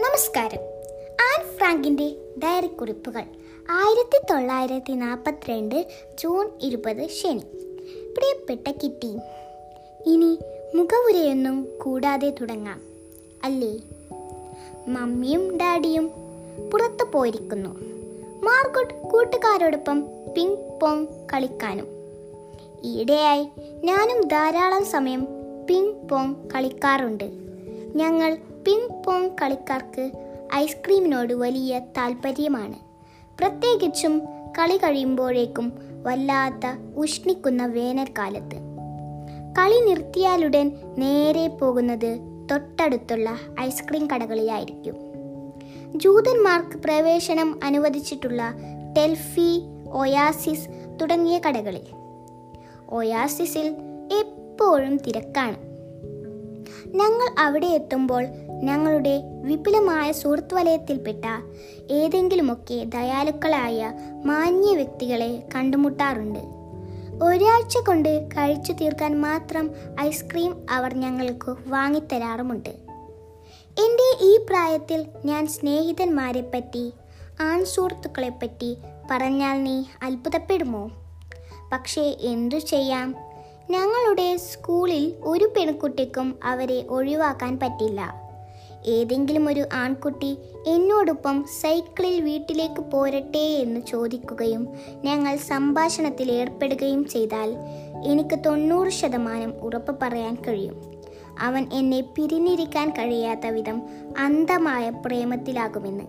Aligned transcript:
നമസ്കാരം. 0.00 0.58
An 1.12 1.56
ഫ്രാങ്കിന്റെ 1.56 2.16
diary 2.42 2.66
കുറിപ്പുകൾ 2.66 3.22
ആയിരത്തി 3.70 4.26
തൊള്ളായിരത്തി 4.30 4.92
നാൽപ്പത്തിരണ്ട് 4.92 5.86
ജൂൺ 6.18 6.50
ഇരുപത് 6.60 7.06
ശനി. 7.06 7.42
പ്രിയപ്പെട്ട 8.16 8.70
കിറ്റി 8.70 9.18
ഇനി 10.06 10.38
മുഖവുരയൊന്നും 10.74 11.68
കൂടാതെ 11.84 12.30
തുടങ്ങാം. 12.30 12.80
അല്ലേ? 13.44 13.74
മമ്മിയും 14.88 15.56
ഡാഡിയും 15.56 16.10
പുറത്തു 16.72 17.04
പോയിരിക്കുന്നു. 17.14 17.70
മാർഗോട്ട് 18.44 18.94
കൂട്ടുകാരോടൊപ്പം 18.94 20.04
പിങ് 20.36 20.80
പോങ് 20.82 21.06
കളിക്കാനും. 21.32 21.86
ഈയിടെയായി 22.84 23.48
ഞാനും 23.84 24.28
ധാരാളം 24.28 24.84
സമയം 24.84 25.28
പിങ് 25.68 26.08
പോങ് 26.08 26.34
കളിക്കാറുണ്ട്. 26.54 27.30
ഞങ്ങൾ 27.94 28.38
പിങ് 28.66 29.04
പോങ് 29.04 29.30
കളിക്കാർക്ക് 29.42 30.10
ഐസ്ക്രീമിനോട് 30.54 31.34
വലിയ 31.34 31.78
താല്പര്യമാണ് 31.78 32.74
പ്രത്യേകിച്ചും 33.38 34.22
കളി 34.58 34.76
കഴിയുമ്പോഴേക്കും 34.76 35.72
വല്ലാത്ത 36.02 36.94
ഉഷ്ണിക്കുന്ന 36.96 37.66
വേനൽക്കാലത്ത്. 37.66 38.56
കളി 39.58 39.88
നിർത്തിയാലുടൻ 39.88 40.72
നേരെ 40.98 41.48
പോകുന്നത് 41.48 42.18
തൊട്ടടുത്തുള്ള 42.50 43.38
ഐസ്ക്രീം 43.60 44.08
കടകളിലായിരിക്കും. 44.10 44.94
ജൂതന്മാർക്ക് 45.98 46.78
പ്രവേശനം 46.78 47.60
അനുവദിച്ചിട്ടുള്ള 47.64 48.54
ടെൽഫി 48.96 49.62
ഒയാസിസ് 49.92 50.68
തുടങ്ങിയ 51.00 51.40
കടകളിൽ. 51.48 51.86
ഒയാസിസിൽ 52.88 53.76
എപ്പോഴും 54.20 54.96
തിരക്കാണ്. 54.96 55.66
ഞങ്ങൾ 56.86 57.34
അവിടെ 57.38 57.66
എത്തുമ്പോൾ 57.66 58.26
ഞങ്ങളുടെ 58.62 59.22
വിപുലമായ 59.42 60.12
സുഹൃത്ത് 60.12 60.54
വലയത്തിൽപ്പെട്ട 60.54 61.24
ഏതെങ്കിലുമൊക്കെ 61.90 62.84
ദയാലുക്കളായ 62.84 63.92
മാന്യ 64.24 64.74
വ്യക്തികളെ 64.74 65.48
കണ്ടുമുട്ടാറുണ്ട്. 65.54 66.38
ഒരാഴ്ച 67.24 67.78
കൊണ്ട് 67.78 68.28
കഴിച്ചു 68.28 68.72
തീർക്കാൻ 68.72 69.20
മാത്രം 69.20 69.70
ഐസ്ക്രീം 70.00 70.66
അവർ 70.70 70.94
ഞങ്ങൾക്ക് 70.94 71.56
വാങ്ങിത്തരാറുമുണ്ട്. 71.66 72.68
എന്റെ 73.78 74.24
ഈ 74.24 74.36
പ്രായത്തിൽ 74.36 75.06
ഞാൻ 75.24 75.46
സ്നേഹിതന്മാരെ 75.46 76.50
പറ്റി 76.54 76.92
ആൺ 77.40 77.64
സുഹൃത്തുക്കളെ 77.64 78.28
പറ്റി 78.28 78.76
പറഞ്ഞാൽ 79.10 79.62
നീ 79.62 79.82
അത്ഭുതപ്പെടുമോ? 80.02 80.90
പക്ഷേ 81.72 82.16
എന്തു 82.20 82.56
ചെയ്യാം? 82.56 83.14
ഞങ്ങളുടെ 83.70 84.36
സ്കൂളിൽ 84.36 85.14
ഒരു 85.24 85.44
പെൺകുട്ടിക്കും 85.44 86.38
അവരെ 86.44 86.86
ഒഴിവാക്കാൻ 86.90 87.58
പറ്റില്ല. 87.58 88.25
ഏതെങ്കിലും 88.84 89.48
ഒരു 89.48 89.64
ആൺകുട്ടി 89.72 90.38
എന്നോടൊപ്പം 90.66 91.44
സൈക്കിളിൽ 91.62 92.20
വീട്ടിലേക്ക് 92.20 92.80
പോരട്ടെ 92.80 93.38
എന്ന് 93.38 93.80
ചോദിക്കുകയും 93.80 94.68
ഞങ്ങൾ 95.04 95.36
സംഭാഷണത്തിൽ 95.36 96.32
ഏർപ്പെടുകയും 96.32 97.08
ചെയ്താൽ 97.08 97.54
എനിക്ക് 98.04 98.38
തൊണ്ണൂറ് 98.46 98.88
ശതമാനം 98.88 99.52
ഉറപ്പ് 99.60 99.96
പറയാൻ 100.02 100.34
കഴിയും. 100.34 100.96
അവൻ 101.40 101.66
എന്നെ 101.72 102.00
പിരിഞ്ഞിരിക്കാൻ 102.00 102.90
കഴിയാത്ത 102.90 103.46
വിധം 103.46 103.82
അന്ധമായ 104.18 104.90
പ്രേമത്തിലാകുമെന്ന്. 104.90 106.04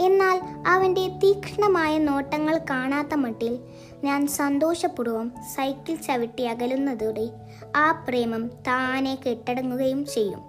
എന്നാൽ 0.00 0.40
അവന്റെ 0.66 1.08
തീക്ഷ്ണമായ 1.08 1.98
നോട്ടങ്ങൾ 1.98 2.60
കാണാത്ത 2.70 3.14
മട്ടിൽ 3.14 3.58
ഞാൻ 4.04 4.26
സന്തോഷപൂർവം 4.26 5.32
സൈക്കിൾ 5.56 5.94
ചവിട്ടി 5.94 6.42
അകലുന്നതോടെ 6.42 7.28
ആ 7.76 8.04
പ്രേമം 8.08 8.48
താനെ 8.48 9.18
കെട്ടടങ്ങുകയും 9.26 10.06
ചെയ്യും. 10.06 10.47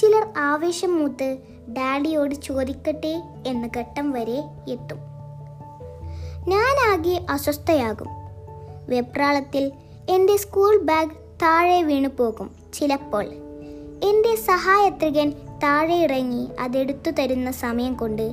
ചിലർ 0.00 0.28
ആവേശം 0.36 0.98
മൂത്ത് 0.98 1.38
ഡാഡിയോട് 1.68 2.34
ചോദിക്കട്ടെ 2.34 3.22
എന്ന 3.46 3.68
ഘട്ടം 3.78 4.10
വരെ 4.10 4.44
എത്തും. 4.68 4.98
ഞാനാകെ 6.48 7.26
അസ്വസ്ഥയാകും. 7.30 8.06
വെപ്രാളത്തിൽ 8.88 9.72
എന്റെ 10.10 10.36
സ്കൂൾ 10.36 10.80
ബാഗ് 10.82 11.10
താഴെ 11.42 11.82
വീണു 11.82 12.08
പോകും 12.08 12.50
ചിലപ്പോൾ. 12.74 13.24
എന്റെ 14.02 14.36
സഹായത്രികൻ 14.36 15.30
താഴെ 15.62 15.96
ഇറങ്ങി 15.96 16.48
അതെടുത്തു 16.60 17.10
തരുന്ന 17.10 17.50
സമയം 17.50 17.94
കൊണ്ട് 17.94 18.32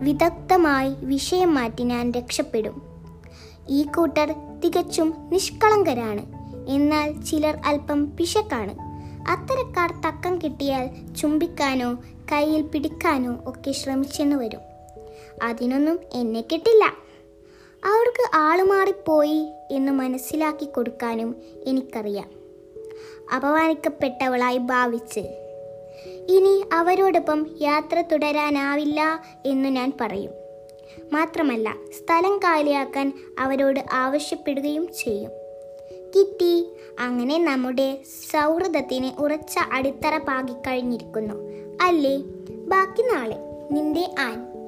വിദഗ്ധമായി 0.00 0.94
വിഷയം 0.98 1.54
മാറ്റി 1.54 1.82
ഞാൻ 1.82 2.12
രക്ഷപ്പെടും. 2.12 2.82
ഈ 3.68 3.82
കൂട്ടർ 3.82 4.34
തികച്ചും 4.64 5.14
നിഷ്കളങ്കരാണ്. 5.30 6.26
എന്നാൽ 6.68 7.20
ചിലർ 7.20 7.60
അല്പം 7.66 8.16
പിശക്കാണ് 8.16 8.89
അത്തരക്കാർ 9.28 10.00
തക്കം 10.00 10.38
കിട്ടിയാൽ 10.38 11.14
ചുംബിക്കാനോ 11.14 11.98
കയ്യിൽ 12.32 12.62
പിടിക്കാനോ 12.62 13.36
ഒക്കെ 13.46 13.72
ശ്രമിച്ചെന്ന് 13.72 14.36
വരും. 14.36 14.60
അതിനൊന്നും 15.42 16.00
എന്നെ 16.12 16.40
കിട്ടില്ല. 16.40 16.84
അവർക്ക് 17.84 18.36
ആളുമാറിപ്പോയി 18.36 19.46
എന്ന് 19.70 19.92
മനസ്സിലാക്കി 19.92 20.64
കൊടുക്കാനും 20.64 21.36
എനിക്കറിയാം. 21.66 22.30
അപമാനിക്കപ്പെട്ടവളായി 23.36 24.58
ഭാവിച്ച്. 24.58 25.20
ഇനി 26.28 26.64
അവരോടൊപ്പം 26.72 27.46
യാത്ര 27.60 28.00
തുടരാനാവില്ല 28.12 29.22
എന്ന് 29.46 29.68
ഞാൻ 29.68 29.92
പറയും. 30.00 30.30
മാത്രമല്ല 31.12 31.74
സ്ഥലം 31.98 32.38
കാലിയാക്കാൻ 32.38 33.12
അവരോട് 33.38 33.80
ആവശ്യപ്പെടുകയും 33.92 34.88
ചെയ്യും. 34.98 35.39
കിട്ടി. 36.16 36.66
അങ്ങനെ 37.00 37.44
നമ്മുടെ 37.44 38.02
സൗഹൃദത്തിന് 38.32 39.20
ഉറച്ച 39.20 39.58
അടിത്തറ 39.72 40.18
പാകിക്കഴിഞ്ഞിരിക്കുന്നു. 40.18 41.34
അല്ലേ? 41.82 42.16
ബാക്കി 42.66 43.02
നാളെ. 43.02 43.36
നിന്റെ 43.70 44.10
ആൻ. 44.18 44.59